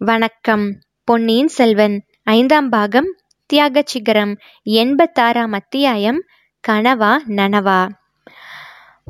[0.00, 0.78] வணக்கம்.
[1.04, 6.24] பொன்னியின் செல்வன் ஐந்தாம் பாகம் தியாக சிகரம் எண்பத்தாறாம் அத்தியாயம்
[6.68, 7.88] கனவா நனவா.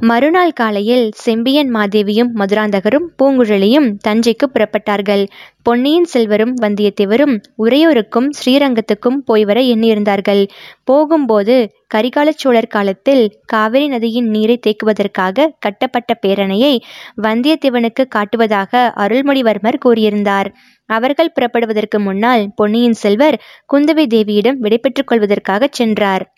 [0.00, 5.26] மறுநாள் காலையில் செம்பியன் மாதேவியும் மதுராந்தகரும் பூங்குழலியும் தஞ்சைக்கு புறப்பட்டார்கள்.
[5.62, 10.46] பொன்னியின் செல்வரும் வந்தியத்தேவரும் உறையூருக்கும் ஸ்ரீரங்கத்துக்கும் போய் வர எண்ணியிருந்தார்கள்.
[10.84, 16.80] போகும்போது கரிகாலச் சோழர் காலத்தில் காவிரி நதியின் நீரை தேக்குவதற்காக கட்டப்பட்ட பேரணையை
[17.22, 20.46] வந்தியத்தேவனுக்கு காட்டுவதாக அருள்மொழிவர்மர் கூறியிருந்தார்.
[20.86, 23.42] அவர்கள் புறப்படுவதற்கு முன்னால் பொன்னியின் செல்வர்
[23.74, 26.34] குந்தவை தேவியிடம் விடைபெற்றுக் கொள்வதற்காக சென்றார்.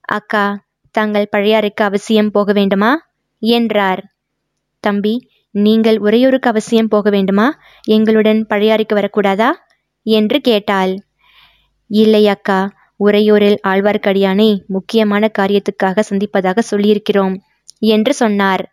[0.00, 0.66] அக்கா
[0.98, 2.92] தாங்கள் பழையாறைக்கு அவசியம் போக வேண்டுமா?
[3.42, 4.02] என்றார்.
[4.84, 5.14] தம்பி
[5.54, 7.46] நீங்கள் உறையூருக்கு அவசியம் போக வேண்டுமா?
[7.88, 9.50] எங்களுடன் பழையாறைக்கு வரக்கூடாதா?
[10.06, 10.92] என்று கேட்டாள்.
[11.90, 12.60] இல்லை அக்கா
[13.00, 17.36] உறையூரில் ஆழ்வார்க்கடியானை முக்கியமான காரியத்துக்காக சந்திப்பதாக சொல்லியிருக்கிறோம்
[17.88, 18.64] என்று சொன்னார்.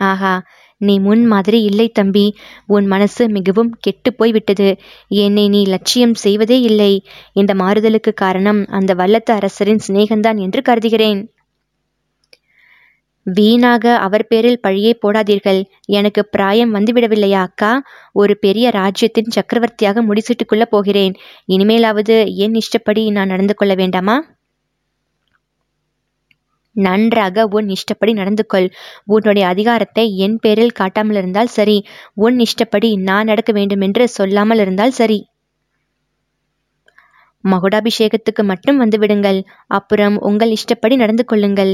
[0.00, 0.34] ஆஹா
[0.80, 2.26] நீ முன் மாதிரி இல்லை தம்பி.
[2.66, 4.68] உன் மனசு மிகவும் கெட்டு போய்விட்டது.
[5.08, 6.92] என்னை நீ லட்சியம் செய்வதே இல்லை.
[7.32, 11.20] இந்த மாறுதலுக்கு காரணம் அந்த வல்லத்து அரசரின் சிநேகந்தான் என்று கருதுகிறேன்.
[13.26, 15.64] வீணாக அவர் பேரில் பழியே போடாதீர்கள்.
[15.84, 17.72] எனக்கு பிராயம் வந்துவிடவில்லையா அக்கா?
[18.12, 21.14] ஒரு பெரிய ராஜ்யத்தின் சக்கரவர்த்தியாக முடிசூட்டிக் கொள்ளப் போகிறேன்.
[21.48, 24.16] இனிமேலாவது என் இஷ்டப்படி நான் நடந்து கொள்ள வேண்டாமா?
[26.76, 28.68] நன்றாக உன் இஷ்டப்படி நடந்து கொள்
[29.04, 31.78] உன்னுடைய அதிகாரத்தை என் பேரில் காட்டாமல் இருந்தால் சரி.
[32.14, 35.18] உன் இஷ்டப்படி நான் நடக்க வேண்டுமென்று சொல்லாமல் இருந்தால் சரி.
[37.44, 41.72] மகுடாபிஷேகத்துக்கு மட்டும் வந்து விடுங்கள் அப்புறம் உங்கள் இஷ்டப்படி நடந்து கொள்ளுங்கள்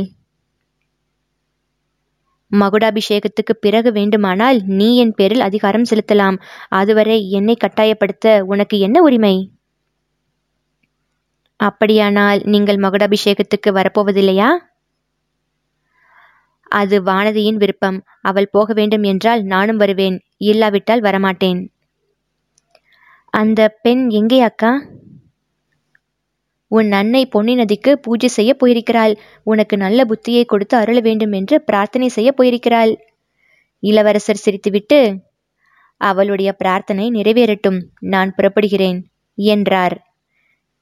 [2.53, 6.37] மகுடாபிஷேகத்துக்கு பிறகு வேண்டுமானால் நீ என் பேரில் அதிகாரம் செலுத்தலாம்.
[6.69, 9.35] அதுவரை என்னை கட்டாயப்படுத்த உனக்கு என்ன உரிமை?
[11.61, 14.49] அப்படியானால் நீங்கள் மகுடாபிஷேகத்துக்கு வரப்போவதில்லையா?
[16.69, 18.05] அது வானதியின் விருப்பம்.
[18.21, 20.21] அவள் போக வேண்டும் என்றால் நானும் வருவேன்.
[20.37, 21.67] இல்லாவிட்டால் வரமாட்டேன்.
[23.31, 24.83] அந்த பெண் எங்கே அக்கா?
[26.69, 29.15] உன் அன்னை பொன்னி நதிக்கு பூஜை செய்ய போயிருக்கிறாள்.
[29.43, 32.93] உனக்கு நல்ல புத்தியை கொடுத்து அருள வேண்டும் என்று பிரார்த்தனை செய்ய போயிருக்கிறாள்.
[33.79, 35.19] இளவரசர் சிரித்துவிட்டு
[35.97, 37.81] அவளுடைய பிரார்த்தனை நிறைவேறட்டும்.
[38.01, 38.99] நான் புறப்படுகிறேன்
[39.35, 40.15] என்றார்.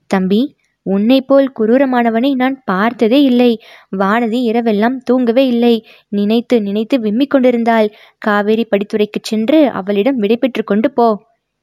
[0.07, 0.57] தம்பி
[0.87, 3.51] உன்னை போல் குரூரமானவனை நான் பார்த்ததே இல்லை.
[3.99, 5.75] வானதி இரவெல்லாம் தூங்கவே இல்லை.
[6.09, 7.89] நினைத்து நினைத்து விம்மிக் கொண்டிருந்தாள்.
[8.19, 11.09] காவேரி படித்துறைக்குச் சென்று அவளிடம் விடைபெற்று கொண்டு போ.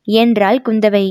[0.07, 1.05] என்றாள் குந்தவை.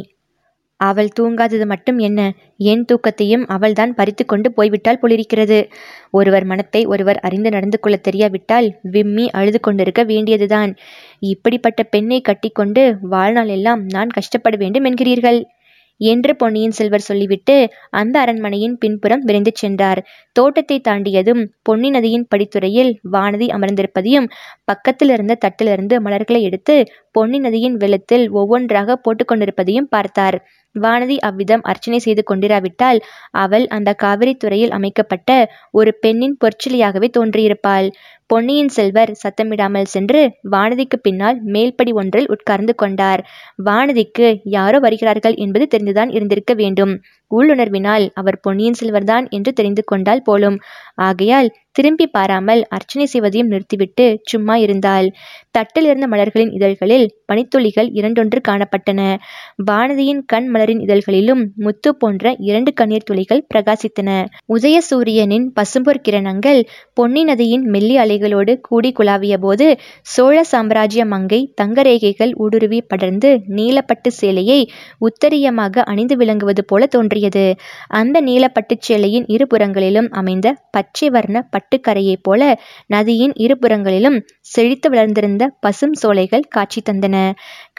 [0.81, 2.21] அவள் தூங்காதது மட்டும் என்ன
[2.57, 5.59] என் தூக்கத்தையும் அவள்தான் பறித்து கொண்டு போய்விட்டால் போலிருக்கிறது.
[6.11, 10.77] ஒருவர் மனத்தை ஒருவர் அறிந்து நடந்து கொள்ள தெரியாவிட்டால் விம்மி அழுது கொண்டிருக்க வேண்டியதுதான்.
[11.19, 15.41] இப்படிப்பட்ட பெண்ணை கட்டிக்கொண்டு வாழ்நாள் எல்லாம் நான் கஷ்டப்பட வேண்டும் என்கிறீர்கள்.
[16.01, 17.57] என்று பொன்னியின் செல்வர் சொல்லிவிட்டு
[17.91, 20.01] அந்த அரண்மனையின் பின்புறம் விரைந்து சென்றார்.
[20.33, 24.29] தோட்டத்தை தாண்டியதும் பொன்னி நதியின் படித்துறையில் வானதி அமர்ந்திருப்பதையும்
[24.65, 26.77] பக்கத்தில் இருந்த தட்டிலிருந்து மலர்களை எடுத்து
[27.13, 30.39] பொன்னி நதியின் வெள்ளத்தில் ஒவ்வொன்றாக போட்டுக்கொண்டிருப்பதையும் பார்த்தார்.
[30.75, 32.99] வானதி அவ்விதம் அர்ச்சனை செய்து கொண்டிராவிட்டால்
[33.37, 35.31] அவள் அந்த காவிரி துறையில் அமைக்கப்பட்ட
[35.73, 37.89] ஒரு பெண்ணின் பொற்சிலையாகவே தோன்றியிருப்பாள்.
[38.31, 40.21] பொன்னியின் செல்வர் சத்தமிடாமல் சென்று
[40.51, 43.23] வானதிக்கு பின்னால் மேல்படி ஒன்றில் உட்கார்ந்து கொண்டார்.
[43.65, 46.95] வானதிக்கு யாரோ வருகிறார்கள் என்பது தெரிந்துதான் இருந்திருக்க வேண்டும்.
[47.31, 50.59] உள்ளுணர்வினால் அவர் பொன்னியின் செல்வர்தான் என்று தெரிந்து கொண்டால் போலும்.
[51.01, 55.09] ஆகையால் திரும்பி பாராமல் அர்ச்சனை செய்வதையும் நிறுத்திவிட்டு சும்மா இருந்தாள்
[55.51, 59.01] தட்டில் இருந்த மலர்களின் இதழ்களில் பனித்துளிகள் இரண்டொன்று காணப்பட்டன.
[59.69, 64.09] வானதியின் கண் மலரின் இதழ்களிலும் முத்து போன்ற இரண்டு கண்ணீர் துளிகள் பிரகாசித்தன.
[64.49, 66.61] உதய சூரியனின் பசும்பொற் கிரணங்கள்
[66.95, 69.69] பொன்னி நதியின் மெல்லி அலைகளோடு கூடி குழாவிய போது
[70.15, 74.61] சோழ சாம்ராஜ்ய மங்கை தங்கரேகைகள் ஊடுருவி படர்ந்து நீலப்பட்டு சேலையை
[75.01, 76.89] உத்தரியமாக அணிந்து விளங்குவது போல
[77.23, 77.47] தோன்றியது
[77.91, 82.43] அந்த நீலப்பட்டு சேலையின் இருபுறங்களிலும் அமைந்த பச்சை வர்ண பட்டுக்கரையைப் போல
[82.87, 84.19] நதியின் இருபுறங்களிலும்
[84.51, 87.17] செழித்து வளர்ந்திருந்த பசும் சோலைகள் காட்சி தந்தன.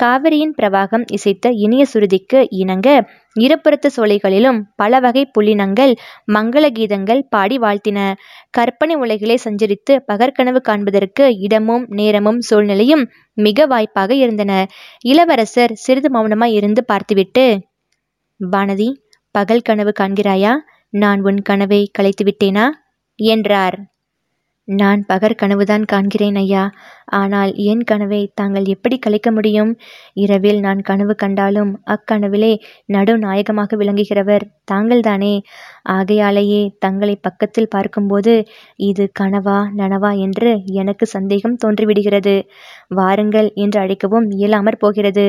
[0.01, 2.87] காவிரியின் பிரவாகம் இசைத்த இனிய சுருதிக்கு இணங்க
[3.35, 5.93] இருபுறத்து சோலைகளிலும் பல வகை புள்ளினங்கள்
[6.31, 7.99] மங்கள கீதங்கள் பாடி வாழ்த்தின.
[8.51, 13.03] கற்பனை உலகிலே சஞ்சரித்து பகற்கனவு காண்பதற்கு இடமும் நேரமும் சூழ்நிலையும்
[13.37, 14.51] மிக வாய்ப்பாக இருந்தன.
[15.05, 17.45] இளவரசர் சிறிது மௌனமாய் இருந்து பார்த்துவிட்டு
[18.39, 18.89] வானதி
[19.35, 20.53] பகல் கனவு காண்கிறாயா?
[20.93, 22.65] நான் உன் கனவை கலைத்து விட்டேனா?
[23.19, 23.77] என்றார்.
[24.67, 26.63] நான் பகற்கனவுதான் காண்கிறேன் ஐயா.
[27.05, 29.71] ஆனால் என் கனவை தாங்கள் எப்படி கலைக்க முடியும்?
[30.13, 32.51] இரவில் நான் கனவு கண்டாலும் அக்கனவிலே
[32.85, 35.33] நடுநாயகமாக விளங்குகிறவர் தாங்கள்தானே.
[35.89, 38.35] ஆகையாலேயே தங்களை பக்கத்தில் பார்க்கும்போது
[38.75, 42.35] இது கனவா நனவா என்று எனக்கு சந்தேகம் தோன்றிவிடுகிறது.
[42.95, 45.27] வாருங்கள் என்று அழைக்கவும் இயலாமற் போகிறது.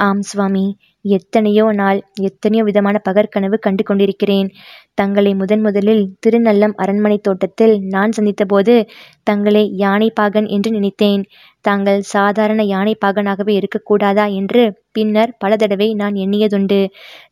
[0.00, 0.66] ஆம் சுவாமி.
[1.04, 4.48] எத்தனையோ நாள் எத்தனையோ விதமான பகற்கனவு கண்டு கொண்டிருக்கிறேன்
[4.94, 8.74] தங்களை முதன் முதலில் திருநல்லம் அரண்மனை தோட்டத்தில் நான் சந்தித்தபோது
[9.22, 11.22] தங்களை யானைப்பாகன் என்று நினைத்தேன்.
[11.60, 14.62] தாங்கள் சாதாரண யானைப்பாகனாகவே இருக்கக்கூடாதா என்று
[14.92, 16.80] பின்னர் பல தடவை நான் எண்ணியதுண்டு.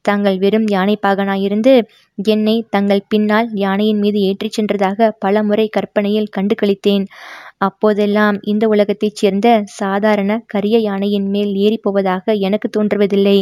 [0.02, 1.74] தாங்கள் வெறும் யானைப்பாகனாயிருந்து
[2.18, 7.04] என்னை தங்கள் பின்னால் யானையின் மீது ஏற்றிச் சென்றதாக பல முறை கற்பனையில் கண்டு கழித்தேன்
[7.60, 13.38] அப்போதெல்லாம் இந்த உலகத்தைச் சேர்ந்த சாதாரண கரிய யானையின் மேல் ஏறிப் போவதாக எனக்கு தோன்றுவதில்லை.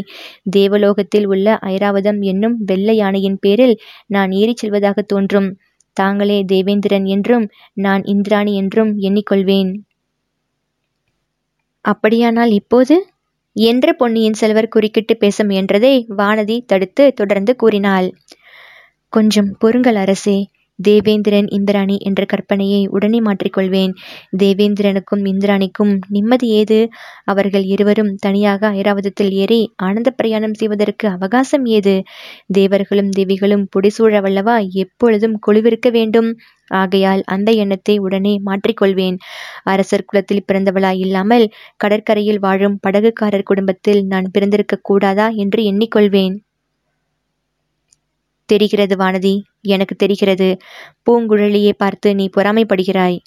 [0.50, 3.76] தேவலோகத்தில் உள்ள ஐராவதம் என்னும் வெள்ளை யானையின் பேரில்
[4.06, 5.48] நான் ஏறிச் செல்வதாக தோன்றும்.
[5.96, 7.46] தாங்களே தேவேந்திரன் என்றும்
[7.76, 9.70] நான் இந்திராணி என்றும் எண்ணிக்கொள்வேன்.
[11.84, 12.96] அப்படியானால் இப்போது?
[13.56, 18.08] என்று பொன்னியின் செல்வர் குறுக்கிட்டு பேச முயன்றதை வானதி தடுத்து தொடர்ந்து கூறினாள்.
[19.12, 20.38] கொஞ்சம் பொறுங்கள் அரசே
[20.78, 23.92] தேவேந்திரன் இந்திராணி என்ற கற்பனையை உடனே மாற்றிக்கொள்வேன்.
[24.36, 26.78] தேவேந்திரனுக்கும் இந்திராணிக்கும் நிம்மதி ஏது?
[27.24, 31.96] அவர்கள் இருவரும் தனியாக ஐராவதத்தில் ஏறி ஆனந்த பிரயாணம் செய்வதற்கு அவகாசம் ஏது?
[32.52, 36.30] தேவர்களும் தேவிகளும் புடிசூழவல்லவா எப்பொழுதும் குழுவிருக்க வேண்டும்.
[36.70, 39.16] ஆகையால் அந்த எண்ணத்தை உடனே மாற்றிக்கொள்வேன்.
[39.64, 41.46] அரசர் குலத்தில் பிறந்தவளாய் இல்லாமல்
[41.76, 46.36] கடற்கரையில் வாழும் படகுக்காரர் குடும்பத்தில் நான் பிறந்திருக்க கூடாதா என்று எண்ணிக்கொள்வேன்.
[48.46, 49.34] தெரிகிறது வானதி.
[49.66, 50.48] எனக்கு தெரிகிறது.
[51.06, 53.18] பூங்குழலியை பார்த்து நீ பொறாமைப்படுகிறாய்.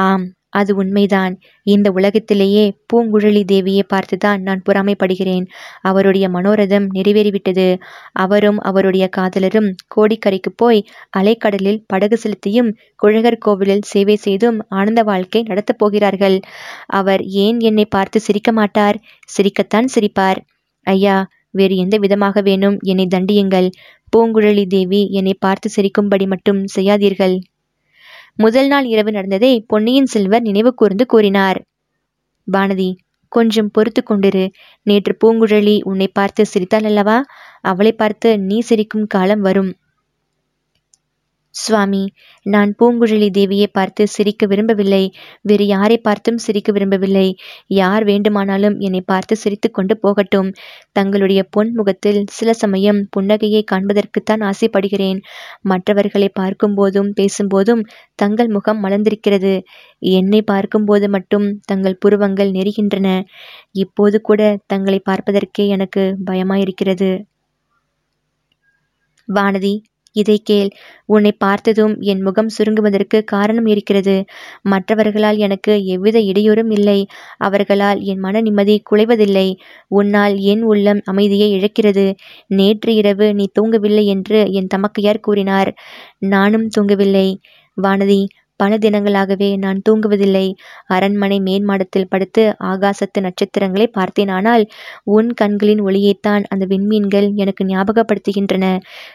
[0.00, 1.34] ஆம் அது உண்மைதான்.
[1.66, 2.62] இந்த உலகத்திலேயே
[2.92, 5.44] பூங்குழலி தேவியை பார்த்துதான் நான் பொறாமைப்படுகிறேன்.
[5.80, 7.66] அவருடைய மனோரதம் நிறைவேறிவிட்டது.
[8.12, 10.80] அவரும் அவருடைய காதலரும் கோடிக்கரைக்கு போய்
[11.18, 16.40] அலைக்கடலில் படகு செலுத்தியும் குழகர் கோவிலில் சேவை செய்தும் ஆனந்த வாழ்க்கை நடத்தப் போகிறார்கள்.
[16.86, 18.98] அவர் ஏன் என்னை பார்த்து சிரிக்க மாட்டார்?
[19.36, 20.40] சிரிக்கத்தான் சிரிப்பார்.
[20.86, 21.16] ஐயா
[21.50, 22.76] வேறு எந்த விதமாக வேணும்?
[22.82, 23.68] என்னை தண்டியுங்கள்.
[24.16, 27.36] பூங்குழலி தேவி என்னை பார்த்து சிரிக்கும்படி மட்டும் செய்யாதீர்கள்.
[28.34, 31.58] முதல் நாள் இரவு நடந்ததை பொன்னியின் செல்வர் நினைவு கூர்ந்து கூறினார்.
[32.48, 32.90] வானதி
[33.32, 34.44] கொஞ்சம் பொறுத்து கொண்டிரு.
[34.82, 37.18] நேற்று பூங்குழலி உன்னை பார்த்து சிரித்தாள் அல்லவா?
[37.60, 39.70] அவளை பார்த்து நீ சிரிக்கும் காலம் வரும்.
[41.54, 42.02] சுவாமி
[42.46, 45.02] நான் பூங்குழலி தேவியை பார்த்து சிரிக்க விரும்பவில்லை.
[45.40, 47.24] வேறு யாரை பார்த்தும் சிரிக்க விரும்பவில்லை.
[47.66, 50.48] யார் வேண்டுமானாலும் என்னை பார்த்து சிரித்து கொண்டு போகட்டும்.
[50.92, 55.20] தங்களுடைய பொன் முகத்தில் சில சமயம் புன்னகையை காண்பதற்குத்தான் ஆசைப்படுகிறேன்.
[55.62, 57.82] மற்றவர்களை பார்க்கும்போதும் பேசும்போதும்
[58.14, 59.54] தங்கள் முகம் மலர்ந்திருக்கிறது.
[60.14, 63.08] என்னை பார்க்கும்போது மட்டும் தங்கள் புருவங்கள் நெருகின்றன.
[63.76, 67.10] இப்போது கூட தங்களை பார்ப்பதற்கே எனக்கு பயமாயிருக்கிறது.
[69.28, 69.74] வானதி
[70.16, 70.70] இதை கேள்.
[71.06, 74.14] உன்னை பார்த்ததும் என் முகம் சுருங்குவதற்கு காரணம் இருக்கிறது.
[74.62, 76.98] மற்றவர்களால் எனக்கு எவ்வித இடையூறும் இல்லை.
[77.38, 79.48] அவர்களால் என் மன நிம்மதி குலைவதில்லை.
[79.88, 82.06] உன்னால் என் உள்ளம் அமைதியை இழக்கிறது.
[82.46, 85.72] நேற்று இரவு நீ தூங்கவில்லை என்று என் தமக்கையார் கூறினார்.
[86.18, 87.28] நானும் தூங்கவில்லை.
[87.76, 88.20] வானதி
[88.60, 90.46] பல தினங்களாகவே நான் தூங்குவதில்லை.
[90.86, 94.64] அரண்மனை மேன்மாடத்தில் படுத்து ஆகாசத்து நட்சத்திரங்களை பார்த்தேன் ஆனால்
[95.10, 98.64] உன் கண்களின் ஒளியைத்தான் அந்த விண்மீன்கள் எனக்கு ஞாபகப்படுத்துகின்றன.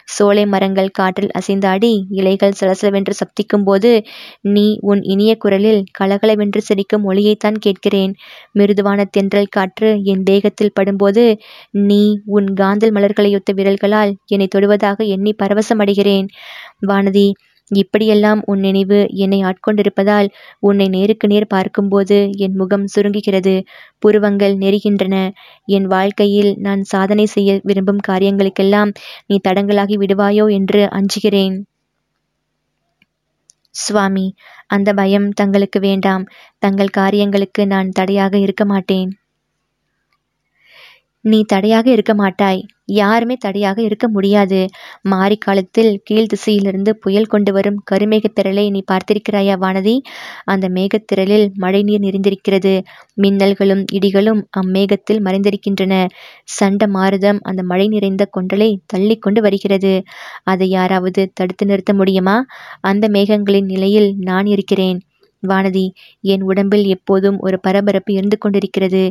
[0.06, 3.92] சோலை மரங்கள் காற்றில் அசைந்தாடி இலைகள் சலசலவென்று சப்திக்கும் போது
[4.54, 8.12] நீ உன் இனிய குரலில் கலகலவென்று சிரிக்கும் ஒளியைத்தான் கேட்கிறேன்.
[8.52, 11.24] மிருதுவான தென்றல் காற்று என் தேகத்தில் படும்போது
[11.88, 12.02] நீ
[12.36, 16.28] உன் காந்தல் மலர்களையொத்த விரல்களால் என்னை தொடுவதாக எண்ணி பரவசமடைகிறேன்.
[16.86, 17.26] வானதி
[17.70, 20.28] இப்படியெல்லாம் உன் நினைவு என்னை ஆட்கொண்டிருப்பதால்
[20.60, 23.54] உன்னை நேருக்கு நேர் பார்க்கும்போது என் முகம் சுருங்குகிறது.
[23.98, 25.16] புருவங்கள் நெருகின்றன.
[25.68, 28.92] என் வாழ்க்கையில் நான் சாதனை செய்ய விரும்பும் காரியங்களுக்கெல்லாம்
[29.26, 31.56] நீ தடங்களாகி விடுவாயோ என்று அஞ்சுகிறேன்.
[33.74, 34.26] சுவாமி
[34.66, 36.24] அந்த பயம் தங்களுக்கு வேண்டாம்.
[36.62, 39.10] தங்கள் காரியங்களுக்கு நான் தடையாக இருக்க மாட்டேன்.
[41.26, 42.60] நீ தடையாக இருக்க மாட்டாய்.
[42.84, 44.58] யாருமே தடையாக இருக்க முடியாது.
[45.02, 49.94] மாரி காலத்தில் கீழ் திசையிலிருந்து புயல் கொண்டு வரும் கருமேகத்திரளை நீ பார்த்திருக்கிறாயா வானதி?
[50.44, 52.74] அந்த மேகத்திரளில் மழைநீர் நிறைந்திருக்கிறது.
[53.22, 55.94] மின்னல்களும் இடிகளும் அம்மேகத்தில் மறைந்திருக்கின்றன.
[56.44, 59.94] சண்ட மாருதம் அந்த மழை நிறைந்த கொண்டலை தள்ளி கொண்டு வருகிறது.
[60.44, 62.36] அதை யாராவது தடுத்து நிறுத்த முடியுமா?
[62.80, 65.00] அந்த மேகங்களின் நிலையில் நான் இருக்கிறேன்.
[65.46, 65.84] வானதி
[66.24, 69.02] என் உடம்பில் எப்போதும் ஒரு பரபரப்பு இருந்து கொண்டிருக்கிறது.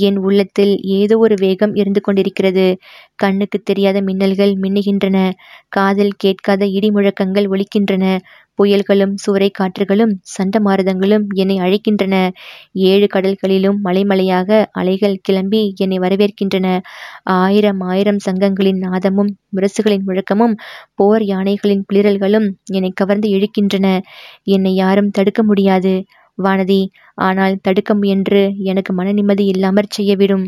[0.00, 2.66] என் உள்ளத்தில் ஏதோ ஒரு வேகம் இருந்து கொண்டிருக்கிறது.
[3.16, 5.18] கண்ணுக்கு தெரியாத மின்னல்கள் மின்னுகின்றன.
[5.68, 8.04] காதில் கேட்காத இடி முழக்கங்கள் ஒலிக்கின்றன.
[8.58, 12.14] புயல்களும் சூறை காற்றுகளும் சண்டமாருதங்களும் என்னை அழைக்கின்றன.
[12.84, 16.66] ஏழு கடல்களிலும் மலைமலையாக அலைகள் கிளம்பி என்னை வரவேற்கின்றன.
[17.38, 20.56] ஆயிரம் ஆயிரம் சங்கங்களின் நாதமும் முரசுகளின் முழக்கமும்
[20.94, 23.86] போர் யானைகளின் பிளிரல்களும் என்னை கவர்ந்து இழுக்கின்றன.
[24.56, 25.94] என்னை யாரும் தடுக்க முடியாது.
[26.38, 26.82] வானதி
[27.18, 30.46] ஆனால் தடுக்க முயன்று எனக்கு மன நிம்மதி இல்லாமற் செய்யவிடும்.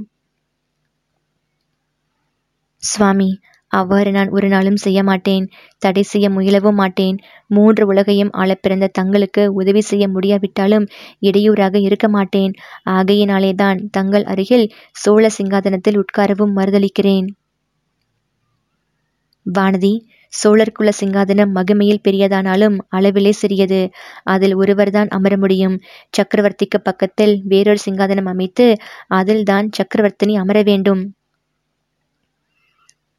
[2.83, 3.29] சுவாமி
[3.76, 5.45] அவ்வாறு நான் ஒரு நாளும் செய்ய மாட்டேன்.
[5.83, 7.16] தடை செய்ய முயலவும் மாட்டேன்.
[7.49, 10.87] மூன்று உலகையும் ஆள பிறந்த தங்களுக்கு உதவி செய்ய முடியாவிட்டாலும்
[11.21, 12.54] இடையூறாக இருக்க மாட்டேன்.
[12.90, 14.66] ஆகையினாலேதான் தங்கள் அருகில்
[14.97, 17.28] சோழ சிங்காதனத்தில் உட்காரவும் மறுதளிக்கிறேன்
[19.47, 19.95] வானதி
[20.33, 23.80] சோழர்குல சிங்காதனம் மகிமையில் பெரியதானாலும் அளவிலே சிறியது.
[24.25, 25.76] அதில் ஒருவர்தான் அமர முடியும்.
[26.14, 28.66] சக்கரவர்த்திக்கு பக்கத்தில் வேறொரு சிங்காதனம் அமைத்து
[29.12, 31.02] அதில்தான் சக்கரவர்த்தினி அமர வேண்டும்.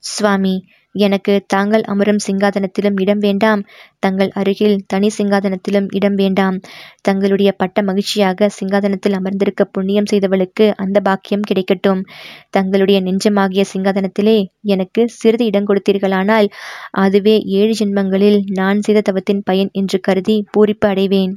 [0.08, 0.56] சுவாமி
[0.96, 3.62] எனக்கு தாங்கள் அமரும் சிங்காதனத்திலும் இடம் வேண்டாம்.
[4.00, 6.58] தங்கள் அருகில் தனி சிங்காதனத்திலும் இடம் வேண்டாம்.
[7.02, 12.02] தங்களுடைய பட்ட மகிழ்ச்சியாக சிங்காதனத்தில் அமர்ந்திருக்க புண்ணியம் செய்தவளுக்கு அந்த பாக்கியம் கிடைக்கட்டும்.
[12.50, 14.38] தங்களுடைய நெஞ்சமாகிய சிங்காதனத்திலே
[14.68, 16.50] எனக்கு சிறிது இடம் கொடுத்தீர்களானால்
[16.98, 21.36] அதுவே ஏழு ஜென்மங்களில் நான் செய்த தவத்தின் பயன் என்று கருதி பூரிப்பு அடைவேன்.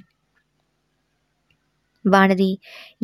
[2.04, 2.48] வானதி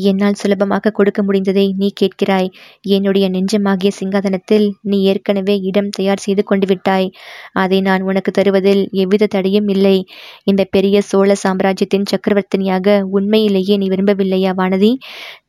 [0.03, 2.49] என்னால் சுலபமாக கொடுக்க முடிந்ததை நீ கேட்கிறாய்.
[2.88, 7.09] என்னுடைய நெஞ்சமாகிய சிங்காதனத்தில் நீ ஏற்கனவே இடம் தயார் செய்து கொண்டு விட்டாய்.
[7.53, 9.97] அதை நான் உனக்கு தருவதில் எவ்வித தடையும் இல்லை.
[10.45, 14.93] இந்த பெரிய சோழ சாம்ராஜ்யத்தின் சக்கரவர்த்தினியாக உண்மையிலேயே நீ விரும்பவில்லையா வானதி?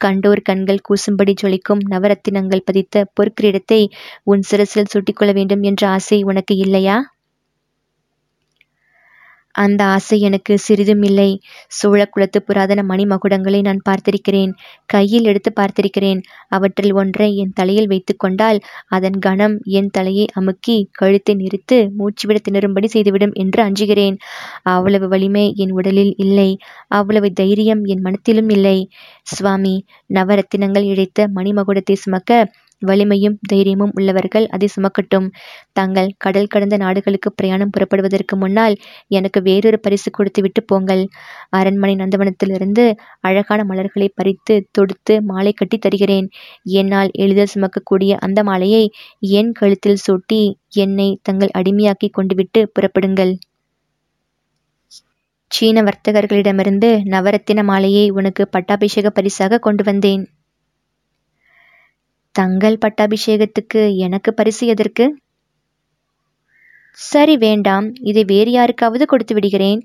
[0.06, 3.82] கண்டோர் கண்கள் கூசும்படி ஜொலிக்கும் நவரத்தினங்கள் பதித்த பொற்கிரீடத்தை
[4.24, 6.98] உன் சிரசில் சூட்டிக்கொள்ள வேண்டும் என்ற ஆசை உனக்கு இல்லையா?
[9.57, 11.29] அந்த ஆசை எனக்கு சிறிதும் இல்லை.
[11.69, 14.51] சோழ குலத்து புராதன மணிமகுடங்களை நான் பார்த்திருக்கிறேன்.
[14.85, 16.19] கையில் எடுத்து பார்த்திருக்கிறேன்.
[16.49, 18.59] அவற்றில் ஒன்றை என் தலையில் வைத்து கொண்டால்
[18.89, 24.17] அதன் கணம் என் தலையை அமுக்கி கழுத்தை நிறுத்து மூச்சுவிட திணறும்படி செய்துவிடும் என்று அஞ்சுகிறேன்.
[24.73, 26.49] அவ்வளவு வலிமை என் உடலில் இல்லை.
[26.91, 28.77] அவ்வளவு தைரியம் என் மனத்திலும் இல்லை.
[29.27, 29.75] சுவாமி
[30.13, 32.31] நவரத்தினங்கள் இழைத்த மணிமகுடத்தை சுமக்க
[32.81, 35.27] வலிமையும் தைரியமும் உள்ளவர்கள் அதை சுமக்கட்டும்.
[35.72, 38.75] தாங்கள் கடல் கடந்த நாடுகளுக்கு பிரயாணம் புறப்படுவதற்கு முன்னால்
[39.07, 41.03] எனக்கு வேறொரு பரிசு கொடுத்து விட்டு போங்கள்.
[41.50, 42.86] அரண்மனை நந்தவனத்திலிருந்து
[43.19, 46.29] அழகான மலர்களை பறித்து தொடுத்து மாலை கட்டி தருகிறேன்.
[46.63, 48.84] என்னால் எளிதில் சுமக்கக்கூடிய அந்த மாலையை
[49.19, 50.41] என் கழுத்தில் சூட்டி
[50.75, 53.34] என்னை தங்கள் அடிமையாக்கி கொண்டுவிட்டு புறப்படுங்கள்.
[55.51, 60.24] சீன வர்த்தகர்களிடமிருந்து நவரத்தின மாலையை உனக்கு பட்டாபிஷேக பரிசாக கொண்டு வந்தேன்.
[62.39, 65.06] தங்கள் பட்டாபிஷேகத்துக்கு எனக்கு பரிசு எதற்கு?
[66.98, 67.88] சரி வேண்டாம்.
[68.01, 69.82] இதை வேறு யாருக்காவது கொடுத்து விடுகிறேன்.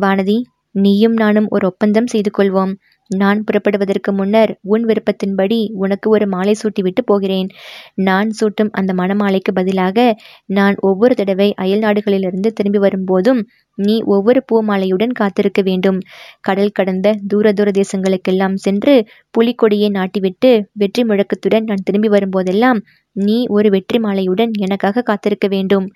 [0.00, 0.36] வானதி
[0.74, 2.72] நீயும் நானும் ஒரு ஒப்பந்தம் செய்து கொள்வோம்.
[3.10, 7.48] நான் புறப்படுவதற்கு முன்னர் உன் விருப்பத்தின்படி உனக்கு ஒரு மாலை சூட்டிவிட்டு போகிறேன்.
[8.02, 9.98] நான் சூட்டும் அந்த மணமாலைக்கு பதிலாக
[10.50, 13.40] நான் ஒவ்வொரு தடவை அயல் நாடுகளிலிருந்து திரும்பி வரும்போதும்
[13.78, 15.98] நீ ஒவ்வொரு பூ மாலையுடன் காத்திருக்க வேண்டும்.
[16.40, 18.94] கடல் கடந்த தூர தூர தேசங்களுக்கெல்லாம் சென்று
[19.34, 22.80] புலிக்கொடியை நாட்டிவிட்டு வெற்றி முழக்கத்துடன் நான் திரும்பி வரும்போதெல்லாம்
[23.16, 25.86] நீ ஒரு வெற்றி மாலையுடன் எனக்காக காத்திருக்க வேண்டும்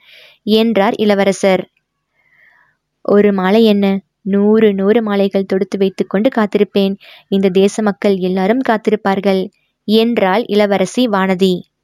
[0.57, 1.63] என்றார் இளவரசர்.
[3.05, 3.87] ஒரு மாலை என்ன?
[4.23, 6.95] நூறு நூறு மாலைகள் தொடுத்து வைத்துக்கொண்டு காத்திருப்பேன்.
[7.29, 9.49] இந்த தேச மக்கள் எல்லாரும் காத்திருப்பார்கள்.
[9.85, 11.70] என்றாள் இளவரசி வானதி.